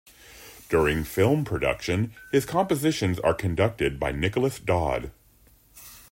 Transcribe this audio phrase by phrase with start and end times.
[0.67, 5.11] During film production, his compositions are conducted by Nicholas Dodd.